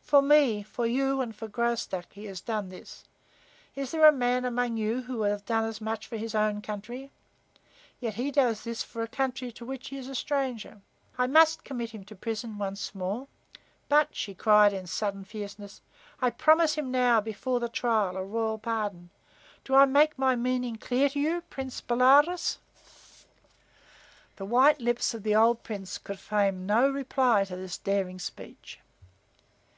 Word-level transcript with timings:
For 0.00 0.22
me, 0.22 0.62
for 0.62 0.86
you 0.86 1.20
and 1.20 1.34
for 1.36 1.48
Graustark 1.48 2.10
he 2.12 2.24
has 2.26 2.40
done 2.40 2.68
this. 2.70 3.04
Is 3.74 3.90
there 3.90 4.06
a 4.06 4.12
man 4.12 4.44
among 4.44 4.76
you 4.76 5.02
who 5.02 5.18
would 5.18 5.30
have 5.30 5.44
done 5.44 5.64
as 5.64 5.80
much 5.80 6.06
for 6.06 6.16
his 6.16 6.34
own 6.36 6.62
country? 6.62 7.10
Yet 8.00 8.14
he 8.14 8.30
does 8.30 8.62
this 8.62 8.82
for 8.82 9.02
a 9.02 9.08
country 9.08 9.50
to 9.52 9.64
which 9.64 9.88
he 9.88 9.98
is 9.98 10.16
stranger. 10.16 10.80
I 11.18 11.26
must 11.26 11.64
commit 11.64 11.90
him 11.90 12.04
to 12.04 12.14
prison 12.14 12.58
once 12.58 12.94
more. 12.94 13.26
But," 13.88 14.14
she 14.14 14.34
cried 14.34 14.72
in 14.72 14.86
sudden 14.86 15.24
fierceness, 15.24 15.82
"I 16.22 16.30
promise 16.30 16.76
him 16.76 16.90
now, 16.92 17.20
before 17.20 17.58
the 17.58 17.68
trial, 17.68 18.16
a 18.16 18.22
royal 18.24 18.58
pardon. 18.58 19.10
Do 19.64 19.74
I 19.74 19.84
make 19.84 20.16
my 20.16 20.36
meaning 20.36 20.76
clear 20.76 21.08
to 21.10 21.18
you, 21.20 21.40
Prince 21.50 21.80
Bolaroz?" 21.82 22.58
The 24.36 24.46
white 24.46 24.80
lips 24.80 25.12
of 25.12 25.24
the 25.24 25.34
old 25.34 25.62
Prince 25.64 25.98
could 25.98 26.20
frame 26.20 26.64
no 26.64 26.88
reply 26.88 27.44
to 27.46 27.56
this 27.56 27.76
daring 27.76 28.20
speech. 28.20 28.78